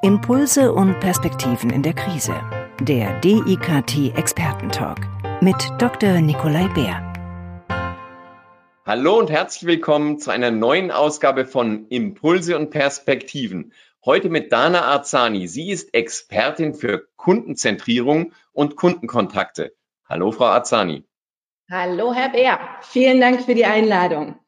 [0.00, 2.40] Impulse und Perspektiven in der Krise.
[2.80, 5.00] Der DIKT Expertentalk
[5.40, 6.20] mit Dr.
[6.20, 7.02] Nikolai Bär.
[8.86, 13.72] Hallo und herzlich willkommen zu einer neuen Ausgabe von Impulse und Perspektiven.
[14.04, 15.48] Heute mit Dana Arzani.
[15.48, 19.74] Sie ist Expertin für Kundenzentrierung und Kundenkontakte.
[20.08, 21.02] Hallo, Frau Arzani.
[21.68, 22.60] Hallo, Herr Bär.
[22.82, 24.38] Vielen Dank für die Einladung.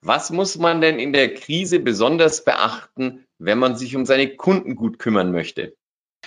[0.00, 4.76] Was muss man denn in der Krise besonders beachten, wenn man sich um seine Kunden
[4.76, 5.74] gut kümmern möchte?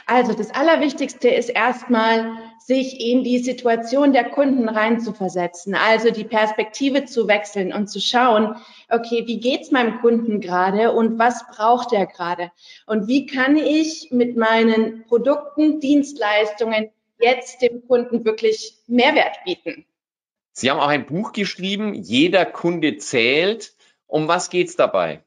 [0.08, 7.06] Also das Allerwichtigste ist erstmal, sich in die Situation der Kunden reinzuversetzen, also die Perspektive
[7.06, 8.56] zu wechseln und zu schauen,
[8.90, 12.52] okay, wie geht's meinem Kunden gerade und was braucht er gerade?
[12.88, 19.86] Und wie kann ich mit meinen Produkten, Dienstleistungen jetzt dem Kunden wirklich Mehrwert bieten?
[20.52, 23.74] Sie haben auch ein Buch geschrieben, Jeder Kunde zählt.
[24.08, 25.24] Um was geht es dabei?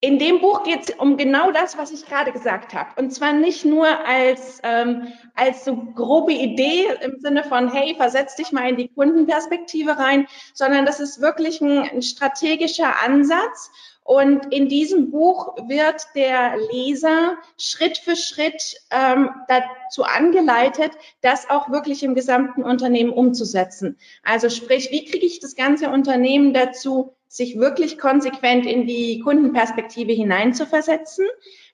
[0.00, 2.90] In dem Buch geht es um genau das, was ich gerade gesagt habe.
[3.00, 8.36] Und zwar nicht nur als, ähm, als so grobe Idee im Sinne von, hey, versetz
[8.36, 13.72] dich mal in die Kundenperspektive rein, sondern das ist wirklich ein, ein strategischer Ansatz.
[14.08, 21.70] Und in diesem Buch wird der Leser Schritt für Schritt ähm, dazu angeleitet, das auch
[21.70, 23.98] wirklich im gesamten Unternehmen umzusetzen.
[24.22, 30.12] Also sprich, wie kriege ich das ganze Unternehmen dazu, sich wirklich konsequent in die Kundenperspektive
[30.12, 31.26] hineinzuversetzen?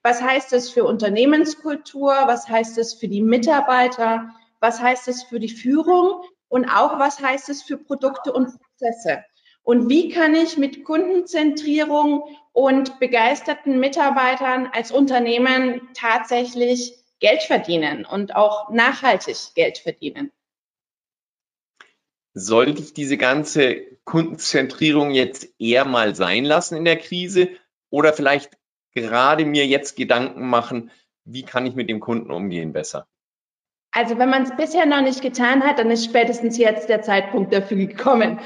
[0.03, 2.11] Was heißt es für Unternehmenskultur?
[2.25, 4.31] Was heißt es für die Mitarbeiter?
[4.59, 6.25] Was heißt es für die Führung?
[6.49, 9.23] Und auch was heißt es für Produkte und Prozesse?
[9.65, 18.37] Und wie kann ich mit Kundenzentrierung und begeisterten Mitarbeitern als Unternehmen tatsächlich Geld verdienen und
[18.37, 20.31] auch nachhaltig Geld verdienen?
[22.35, 27.49] Sollte ich diese ganze Kundenzentrierung jetzt eher mal sein lassen in der Krise
[27.89, 28.51] oder vielleicht
[28.93, 30.91] gerade mir jetzt Gedanken machen,
[31.25, 33.07] wie kann ich mit dem Kunden umgehen besser?
[33.93, 37.55] Also wenn man es bisher noch nicht getan hat, dann ist spätestens jetzt der Zeitpunkt
[37.55, 38.41] dafür gekommen.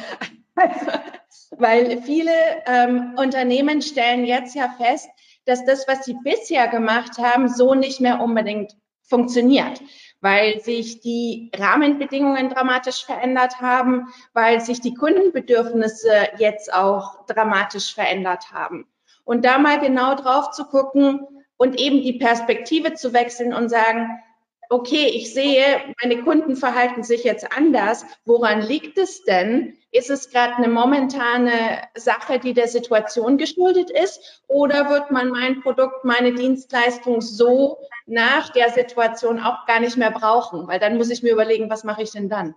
[1.50, 2.32] Weil viele
[2.66, 5.08] ähm, Unternehmen stellen jetzt ja fest,
[5.44, 8.76] dass das, was sie bisher gemacht haben, so nicht mehr unbedingt
[9.08, 9.80] funktioniert,
[10.20, 18.52] weil sich die Rahmenbedingungen dramatisch verändert haben, weil sich die Kundenbedürfnisse jetzt auch dramatisch verändert
[18.52, 18.86] haben.
[19.24, 21.26] Und da mal genau drauf zu gucken
[21.56, 24.20] und eben die Perspektive zu wechseln und sagen,
[24.68, 28.04] okay, ich sehe, meine Kunden verhalten sich jetzt anders.
[28.24, 29.76] Woran liegt es denn?
[29.90, 34.42] Ist es gerade eine momentane Sache, die der Situation geschuldet ist?
[34.46, 40.10] Oder wird man mein Produkt, meine Dienstleistung so nach der Situation auch gar nicht mehr
[40.10, 40.68] brauchen?
[40.68, 42.54] Weil dann muss ich mir überlegen, was mache ich denn dann?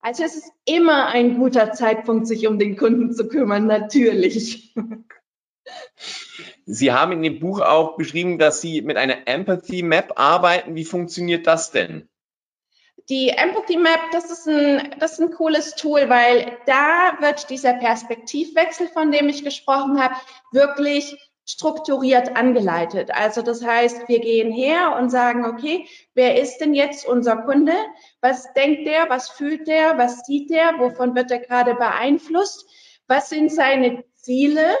[0.00, 4.74] Also es ist immer ein guter Zeitpunkt, sich um den Kunden zu kümmern, natürlich.
[6.66, 10.74] Sie haben in dem Buch auch beschrieben, dass Sie mit einer Empathy Map arbeiten.
[10.74, 12.08] Wie funktioniert das denn?
[13.10, 17.74] Die Empathy Map, das ist ein, das ist ein cooles Tool, weil da wird dieser
[17.74, 20.14] Perspektivwechsel, von dem ich gesprochen habe,
[20.52, 21.14] wirklich
[21.44, 23.10] strukturiert angeleitet.
[23.12, 27.74] Also das heißt, wir gehen her und sagen, okay, wer ist denn jetzt unser Kunde?
[28.22, 29.10] Was denkt der?
[29.10, 29.98] Was fühlt der?
[29.98, 30.78] Was sieht der?
[30.78, 32.66] Wovon wird er gerade beeinflusst?
[33.06, 34.74] Was sind seine Ziele?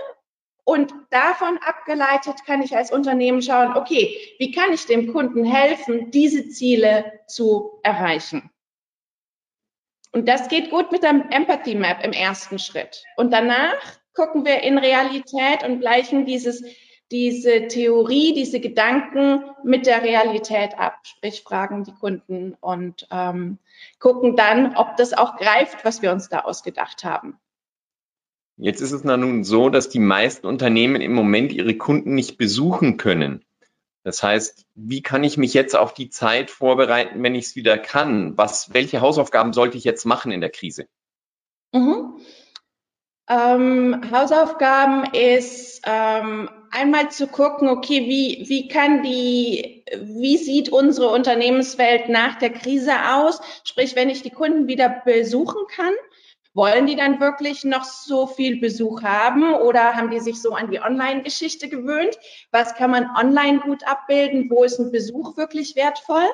[0.64, 6.10] Und davon abgeleitet kann ich als Unternehmen schauen, okay, wie kann ich dem Kunden helfen,
[6.10, 8.50] diese Ziele zu erreichen?
[10.12, 13.04] Und das geht gut mit der Empathy Map im ersten Schritt.
[13.16, 16.64] Und danach gucken wir in Realität und gleichen dieses,
[17.10, 23.58] diese Theorie, diese Gedanken mit der Realität ab, sprich fragen die Kunden und ähm,
[23.98, 27.38] gucken dann, ob das auch greift, was wir uns da ausgedacht haben.
[28.56, 32.96] Jetzt ist es nun so, dass die meisten Unternehmen im Moment ihre Kunden nicht besuchen
[32.96, 33.44] können.
[34.04, 37.78] Das heißt, wie kann ich mich jetzt auf die Zeit vorbereiten, wenn ich es wieder
[37.78, 38.36] kann?
[38.36, 40.86] Was, welche Hausaufgaben sollte ich jetzt machen in der Krise?
[41.72, 42.20] Mhm.
[43.28, 51.08] Ähm, Hausaufgaben ist ähm, einmal zu gucken, okay, wie, wie kann die, wie sieht unsere
[51.08, 53.40] Unternehmenswelt nach der Krise aus?
[53.64, 55.94] Sprich, wenn ich die Kunden wieder besuchen kann,
[56.54, 60.70] wollen die dann wirklich noch so viel Besuch haben oder haben die sich so an
[60.70, 62.16] die Online-Geschichte gewöhnt?
[62.52, 64.48] Was kann man online gut abbilden?
[64.48, 66.28] Wo ist ein Besuch wirklich wertvoll?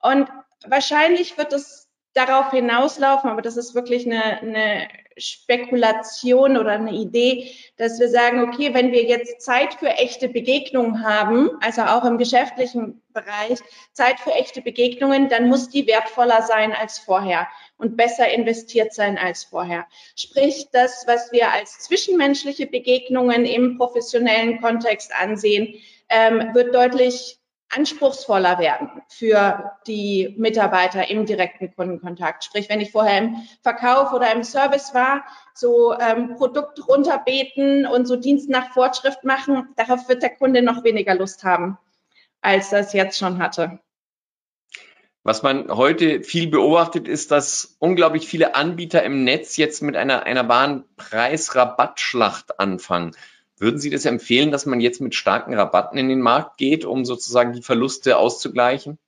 [0.00, 0.28] Und
[0.66, 4.88] wahrscheinlich wird es darauf hinauslaufen, aber das ist wirklich eine, eine
[5.18, 11.04] Spekulation oder eine Idee, dass wir sagen, okay, wenn wir jetzt Zeit für echte Begegnungen
[11.04, 13.58] haben, also auch im geschäftlichen Bereich,
[13.92, 19.18] Zeit für echte Begegnungen, dann muss die wertvoller sein als vorher und besser investiert sein
[19.18, 19.86] als vorher.
[20.14, 25.74] Sprich, das, was wir als zwischenmenschliche Begegnungen im professionellen Kontext ansehen,
[26.08, 27.37] ähm, wird deutlich
[27.74, 32.44] anspruchsvoller werden für die Mitarbeiter im direkten Kundenkontakt.
[32.44, 35.24] Sprich, wenn ich vorher im Verkauf oder im Service war,
[35.54, 40.84] so ähm, Produkt runterbeten und so Dienst nach Fortschrift machen, darauf wird der Kunde noch
[40.84, 41.78] weniger Lust haben,
[42.40, 43.80] als das jetzt schon hatte.
[45.24, 50.22] Was man heute viel beobachtet, ist, dass unglaublich viele Anbieter im Netz jetzt mit einer,
[50.22, 53.14] einer wahren Preisrabattschlacht anfangen.
[53.60, 57.04] Würden Sie das empfehlen, dass man jetzt mit starken Rabatten in den Markt geht, um
[57.04, 58.98] sozusagen die Verluste auszugleichen?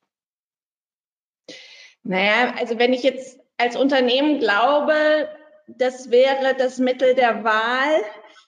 [2.03, 5.29] Naja, also wenn ich jetzt als Unternehmen glaube,
[5.69, 8.01] das wäre das Mittel der Wahl,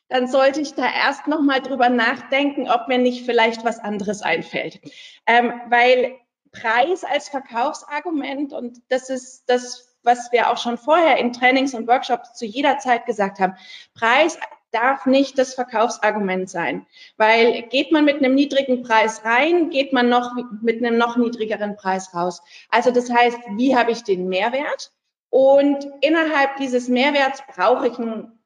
[0.09, 4.23] dann sollte ich da erst noch mal drüber nachdenken, ob mir nicht vielleicht was anderes
[4.23, 4.81] einfällt.
[5.27, 6.17] Ähm, weil
[6.51, 11.87] Preis als Verkaufsargument und das ist das, was wir auch schon vorher in Trainings und
[11.87, 13.55] Workshops zu jeder Zeit gesagt haben.
[13.95, 14.39] Preis
[14.73, 16.87] darf nicht das Verkaufsargument sein,
[17.17, 20.33] weil geht man mit einem niedrigen Preis rein, geht man noch
[20.63, 22.43] mit einem noch niedrigeren Preis raus.
[22.71, 24.91] Also das heißt, wie habe ich den Mehrwert?
[25.31, 28.39] Und innerhalb dieses Mehrwerts brauche ich einen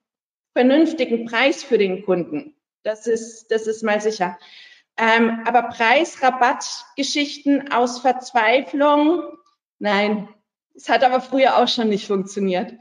[0.52, 2.54] vernünftigen Preis für den Kunden.
[2.82, 4.38] Das ist, das ist mal sicher.
[4.96, 9.24] Ähm, aber Preisrabattgeschichten aus Verzweiflung,
[9.78, 10.28] nein,
[10.74, 12.72] es hat aber früher auch schon nicht funktioniert.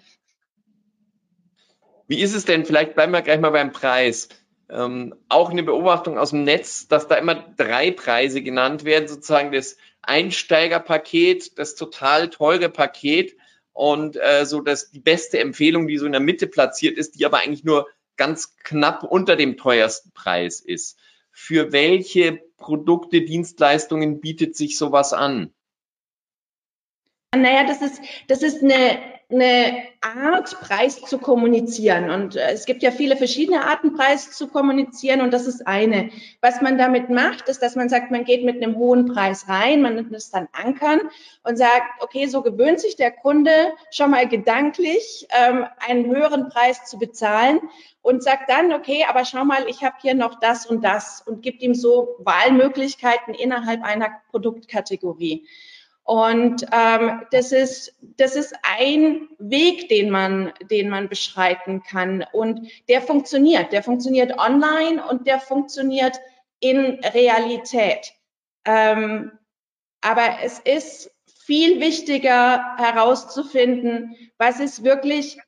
[2.07, 2.65] Wie ist es denn?
[2.65, 4.29] Vielleicht bleiben wir gleich mal beim Preis.
[4.69, 9.51] Ähm, auch eine Beobachtung aus dem Netz, dass da immer drei Preise genannt werden, sozusagen
[9.51, 13.35] das Einsteigerpaket, das total teure Paket
[13.73, 17.25] und äh, so dass die beste Empfehlung, die so in der Mitte platziert ist, die
[17.25, 17.87] aber eigentlich nur
[18.17, 20.97] ganz knapp unter dem teuersten Preis ist.
[21.31, 25.53] Für welche Produkte, Dienstleistungen bietet sich sowas an?
[27.35, 32.11] Naja, das ist, das ist eine eine Art, Preis zu kommunizieren.
[32.11, 35.21] Und äh, es gibt ja viele verschiedene Arten, Preis zu kommunizieren.
[35.21, 36.11] Und das ist eine.
[36.41, 39.81] Was man damit macht, ist, dass man sagt, man geht mit einem hohen Preis rein,
[39.81, 41.01] man nennt es dann ankern
[41.43, 43.51] und sagt, okay, so gewöhnt sich der Kunde
[43.91, 47.59] schon mal gedanklich, ähm, einen höheren Preis zu bezahlen
[48.03, 51.41] und sagt dann, okay, aber schau mal, ich habe hier noch das und das und
[51.41, 55.47] gibt ihm so Wahlmöglichkeiten innerhalb einer Produktkategorie.
[56.05, 62.69] Und ähm, das ist das ist ein Weg, den man den man beschreiten kann und
[62.87, 63.71] der funktioniert.
[63.71, 66.15] Der funktioniert online und der funktioniert
[66.59, 68.13] in Realität.
[68.65, 69.31] Ähm,
[70.01, 75.39] aber es ist viel wichtiger herauszufinden, was ist wirklich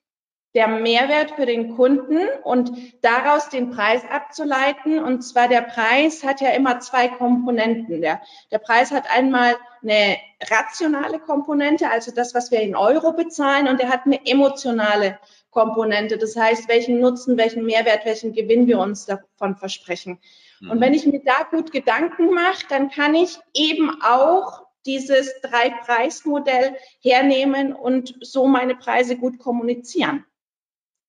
[0.55, 2.71] der Mehrwert für den Kunden und
[3.03, 4.97] daraus den Preis abzuleiten.
[4.97, 8.01] Und zwar der Preis hat ja immer zwei Komponenten.
[8.01, 10.17] Der, der Preis hat einmal eine
[10.49, 15.19] rationale Komponente, also das, was wir in Euro bezahlen, und er hat eine emotionale
[15.49, 16.17] Komponente.
[16.17, 20.19] Das heißt, welchen Nutzen, welchen Mehrwert, welchen Gewinn wir uns davon versprechen.
[20.59, 20.71] Mhm.
[20.71, 26.75] Und wenn ich mir da gut Gedanken mache, dann kann ich eben auch dieses Drei-Preis-Modell
[27.01, 30.25] hernehmen und so meine Preise gut kommunizieren.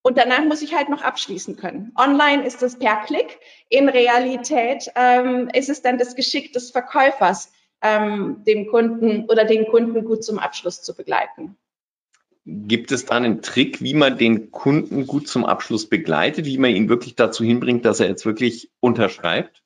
[0.03, 1.93] Und danach muss ich halt noch abschließen können.
[1.97, 3.39] Online ist es per Klick.
[3.69, 7.53] In Realität ähm, ist es dann das Geschick des Verkäufers,
[7.83, 11.57] ähm, dem Kunden oder den Kunden gut zum Abschluss zu begleiten.
[12.45, 16.71] Gibt es da einen Trick, wie man den Kunden gut zum Abschluss begleitet, wie man
[16.71, 19.63] ihn wirklich dazu hinbringt, dass er jetzt wirklich unterschreibt?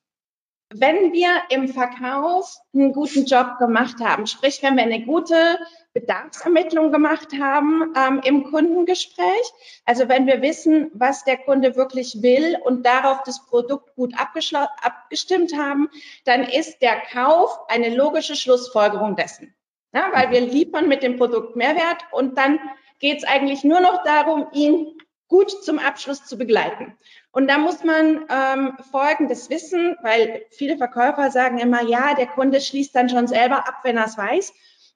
[0.75, 5.59] Wenn wir im Verkauf einen guten Job gemacht haben, sprich, wenn wir eine gute
[5.93, 9.53] Bedarfsermittlung gemacht haben ähm, im Kundengespräch.
[9.85, 15.55] Also wenn wir wissen, was der Kunde wirklich will und darauf das Produkt gut abgestimmt
[15.55, 15.89] haben,
[16.25, 19.53] dann ist der Kauf eine logische Schlussfolgerung dessen.
[19.93, 22.59] Ja, weil wir liefern mit dem Produkt Mehrwert und dann
[22.99, 24.97] geht es eigentlich nur noch darum, ihn
[25.33, 26.95] gut zum Abschluss zu begleiten.
[27.31, 32.61] Und da muss man ähm, Folgendes wissen, weil viele Verkäufer sagen immer, ja, der Kunde
[32.61, 34.53] schließt dann schon selber ab, wenn er es weiß.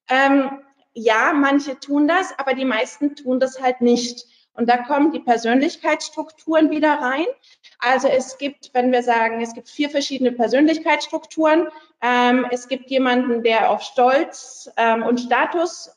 [0.10, 0.52] Ähm,
[0.94, 4.28] ja, manche tun das, aber die meisten tun das halt nicht.
[4.54, 7.26] Und da kommen die Persönlichkeitsstrukturen wieder rein.
[7.80, 11.68] Also es gibt, wenn wir sagen, es gibt vier verschiedene Persönlichkeitsstrukturen.
[12.04, 15.97] Ähm, es gibt jemanden, der auf Stolz ähm, und Status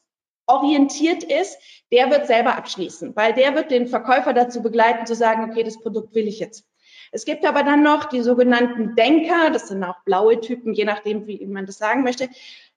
[0.50, 1.58] orientiert ist,
[1.92, 5.80] der wird selber abschließen, weil der wird den Verkäufer dazu begleiten, zu sagen, okay, das
[5.80, 6.64] Produkt will ich jetzt.
[7.12, 11.26] Es gibt aber dann noch die sogenannten Denker, das sind auch blaue Typen, je nachdem,
[11.26, 12.28] wie man das sagen möchte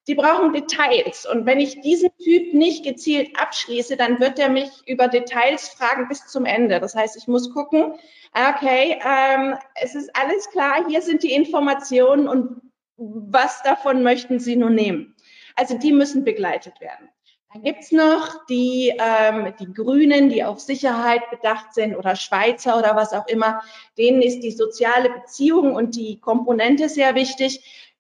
[0.08, 1.26] die brauchen Details.
[1.26, 6.08] Und wenn ich diesen Typ nicht gezielt abschließe, dann wird er mich über Details fragen
[6.08, 6.80] bis zum Ende.
[6.80, 7.94] Das heißt, ich muss gucken,
[8.34, 12.62] okay, ähm, es ist alles klar, hier sind die Informationen und
[12.98, 15.16] was davon möchten Sie nun nehmen?
[15.56, 17.10] Also die müssen begleitet werden.
[17.54, 22.96] Dann gibt's noch die, ähm, die Grünen, die auf Sicherheit bedacht sind oder Schweizer oder
[22.96, 23.62] was auch immer.
[23.98, 27.92] Denen ist die soziale Beziehung und die Komponente sehr wichtig.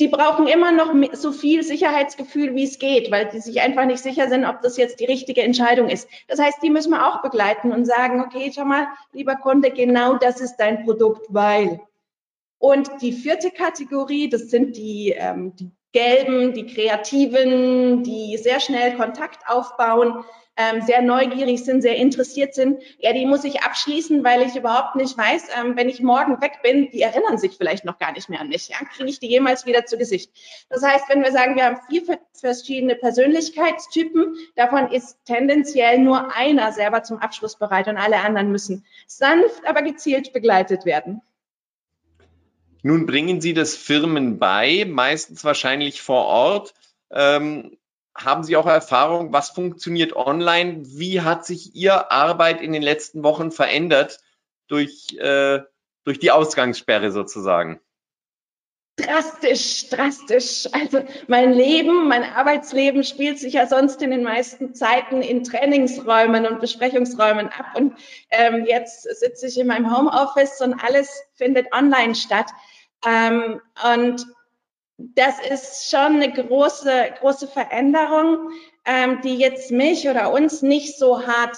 [0.00, 4.02] Die brauchen immer noch so viel Sicherheitsgefühl, wie es geht, weil die sich einfach nicht
[4.02, 6.08] sicher sind, ob das jetzt die richtige Entscheidung ist.
[6.28, 10.16] Das heißt, die müssen wir auch begleiten und sagen, okay, schau mal, lieber Kunde, genau
[10.16, 11.80] das ist dein Produkt, weil.
[12.58, 18.96] Und die vierte Kategorie, das sind die, ähm, die Gelben, die Kreativen, die sehr schnell
[18.96, 20.24] Kontakt aufbauen,
[20.58, 22.82] ähm, sehr neugierig sind, sehr interessiert sind.
[22.98, 26.58] Ja, die muss ich abschließen, weil ich überhaupt nicht weiß, ähm, wenn ich morgen weg
[26.62, 28.68] bin, die erinnern sich vielleicht noch gar nicht mehr an mich.
[28.68, 28.76] Ja?
[28.96, 30.32] Kriege ich die jemals wieder zu Gesicht?
[30.68, 36.72] Das heißt, wenn wir sagen, wir haben vier verschiedene Persönlichkeitstypen, davon ist tendenziell nur einer
[36.72, 41.22] selber zum Abschluss bereit und alle anderen müssen sanft, aber gezielt begleitet werden.
[42.88, 46.72] Nun bringen Sie das Firmen bei, meistens wahrscheinlich vor Ort.
[47.10, 47.76] Ähm,
[48.14, 50.84] haben Sie auch Erfahrung, was funktioniert online?
[50.86, 54.20] Wie hat sich Ihr Arbeit in den letzten Wochen verändert
[54.68, 55.60] durch, äh,
[56.04, 57.78] durch die Ausgangssperre sozusagen?
[58.96, 60.66] Drastisch, drastisch.
[60.72, 66.46] Also mein Leben, mein Arbeitsleben spielt sich ja sonst in den meisten Zeiten in Trainingsräumen
[66.46, 67.66] und Besprechungsräumen ab.
[67.76, 67.92] Und
[68.30, 72.46] ähm, jetzt sitze ich in meinem Homeoffice und alles findet online statt.
[73.06, 73.60] Ähm,
[73.94, 74.26] und
[74.98, 78.50] das ist schon eine große, große Veränderung,
[78.84, 81.56] ähm, die jetzt mich oder uns nicht so hart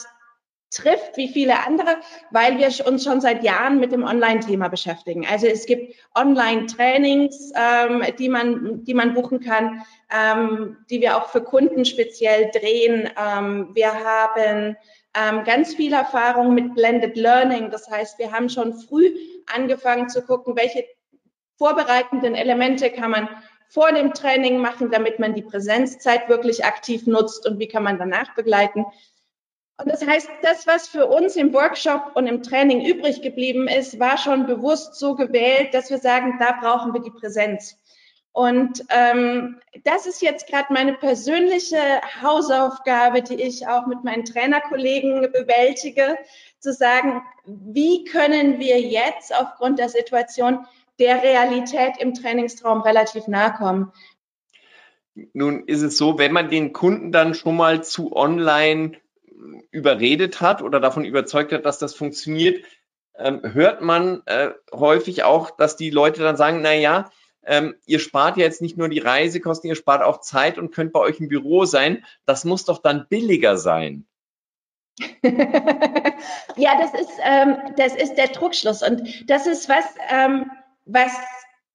[0.71, 1.97] trifft wie viele andere,
[2.31, 5.27] weil wir uns schon seit Jahren mit dem Online-Thema beschäftigen.
[5.27, 11.29] Also es gibt Online-Trainings, ähm, die man, die man buchen kann, ähm, die wir auch
[11.31, 13.11] für Kunden speziell drehen.
[13.21, 14.77] Ähm, wir haben
[15.15, 17.71] ähm, ganz viel Erfahrung mit Blended Learning.
[17.71, 19.13] Das heißt, wir haben schon früh
[19.53, 20.85] angefangen zu gucken, welche
[21.61, 23.29] vorbereitenden Elemente kann man
[23.69, 27.99] vor dem Training machen, damit man die Präsenzzeit wirklich aktiv nutzt und wie kann man
[27.99, 28.87] danach begleiten.
[29.77, 34.01] Und das heißt, das, was für uns im Workshop und im Training übrig geblieben ist,
[34.01, 37.77] war schon bewusst so gewählt, dass wir sagen, da brauchen wir die Präsenz.
[38.33, 41.79] Und ähm, das ist jetzt gerade meine persönliche
[42.23, 46.17] Hausaufgabe, die ich auch mit meinen Trainerkollegen bewältige,
[46.59, 50.67] zu sagen, wie können wir jetzt aufgrund der Situation
[51.01, 53.93] der Realität im Trainingstraum relativ nahe kommen.
[55.33, 58.93] Nun ist es so, wenn man den Kunden dann schon mal zu online
[59.71, 62.65] überredet hat oder davon überzeugt hat, dass das funktioniert,
[63.17, 67.11] ähm, hört man äh, häufig auch, dass die Leute dann sagen, na ja,
[67.45, 70.93] ähm, ihr spart ja jetzt nicht nur die Reisekosten, ihr spart auch Zeit und könnt
[70.93, 72.05] bei euch im Büro sein.
[72.27, 74.07] Das muss doch dann billiger sein.
[76.57, 78.83] ja, das ist, ähm, das ist der Druckschluss.
[78.83, 80.51] Und das ist was, ähm,
[80.85, 81.13] was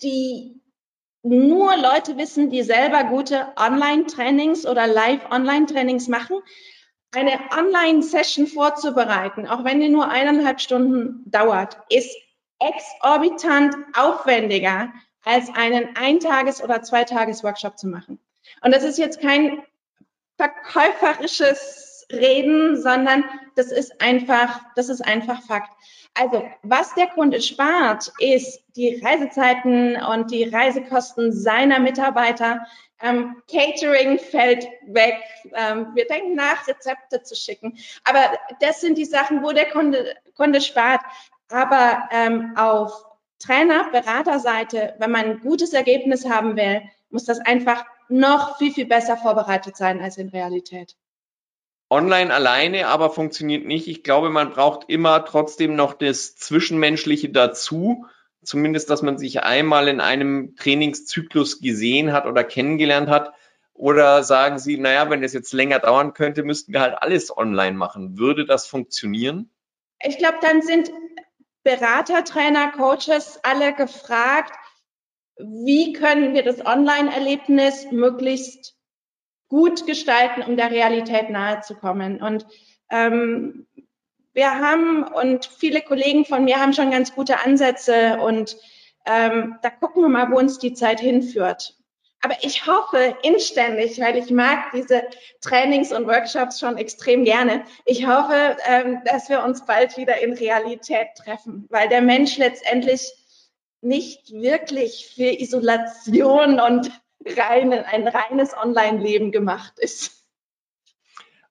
[0.02, 0.62] die
[1.24, 6.38] nur Leute wissen, die selber gute Online-Trainings oder Live-Online-Trainings machen,
[7.16, 12.16] eine Online-Session vorzubereiten, auch wenn die nur eineinhalb Stunden dauert, ist
[12.60, 14.94] exorbitant aufwendiger,
[15.24, 18.20] als einen Eintages- oder Zweitages-Workshop zu machen.
[18.62, 19.64] Und das ist jetzt kein
[20.38, 23.24] verkäuferisches Reden, sondern
[23.56, 25.72] das ist einfach, das ist einfach Fakt.
[26.14, 32.66] Also, was der Kunde spart, ist die Reisezeiten und die Reisekosten seiner Mitarbeiter.
[33.02, 35.18] Ähm, Catering fällt weg.
[35.54, 37.78] Ähm, wir denken nach, Rezepte zu schicken.
[38.06, 38.22] Aber
[38.62, 41.02] das sind die Sachen, wo der Kunde, Kunde spart.
[41.50, 43.06] Aber ähm, auf
[43.40, 48.86] Trainer, Beraterseite, wenn man ein gutes Ergebnis haben will, muss das einfach noch viel, viel
[48.86, 50.96] besser vorbereitet sein als in Realität.
[51.90, 53.88] Online alleine aber funktioniert nicht.
[53.88, 58.06] Ich glaube, man braucht immer trotzdem noch das Zwischenmenschliche dazu.
[58.44, 63.34] Zumindest, dass man sich einmal in einem Trainingszyklus gesehen hat oder kennengelernt hat.
[63.74, 67.76] Oder sagen Sie, naja, wenn es jetzt länger dauern könnte, müssten wir halt alles online
[67.76, 68.18] machen.
[68.18, 69.50] Würde das funktionieren?
[70.02, 70.92] Ich glaube, dann sind
[71.64, 74.54] Berater, Trainer, Coaches alle gefragt,
[75.38, 78.75] wie können wir das Online-Erlebnis möglichst
[79.56, 82.22] gut gestalten, um der Realität nahe zu kommen.
[82.22, 82.46] Und
[82.92, 83.66] ähm,
[84.34, 88.58] wir haben und viele Kollegen von mir haben schon ganz gute Ansätze und
[89.06, 91.78] ähm, da gucken wir mal, wo uns die Zeit hinführt.
[92.22, 95.04] Aber ich hoffe inständig, weil ich mag diese
[95.40, 97.64] Trainings und Workshops schon extrem gerne.
[97.86, 103.10] Ich hoffe, ähm, dass wir uns bald wieder in Realität treffen, weil der Mensch letztendlich
[103.80, 106.92] nicht wirklich für Isolation und
[107.26, 110.26] rein, ein reines Online-Leben gemacht ist.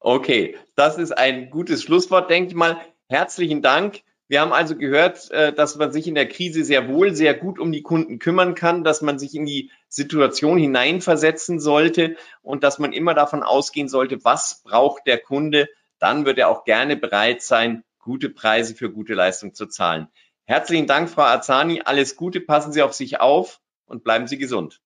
[0.00, 2.78] Okay, das ist ein gutes Schlusswort, denke ich mal.
[3.08, 7.14] Herzlichen Dank Wir haben also gehört, äh, dass man sich in der Krise sehr wohl
[7.14, 12.16] sehr gut um die Kunden kümmern kann, dass man sich in die Situation hineinversetzen sollte
[12.42, 15.68] und dass man immer davon ausgehen sollte, was braucht der Kunde.
[15.98, 20.08] Dann wird er auch gerne bereit sein, gute Preise für gute Leistung zu zahlen.
[20.46, 21.82] Herzlichen Dank, Frau Azani.
[21.84, 24.82] Alles Gute, passen Sie auf sich auf und bleiben Sie gesund.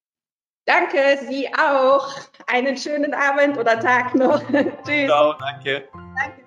[0.68, 2.14] Danke, Sie auch.
[2.46, 4.42] Einen schönen Abend oder Tag noch.
[4.86, 5.06] Tschüss.
[5.06, 5.88] Ciao, danke.
[6.20, 6.42] Danke.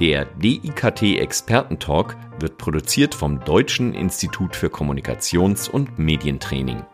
[0.00, 6.84] Der DIKT Expertentalk wird produziert vom Deutschen Institut für Kommunikations- und Medientraining.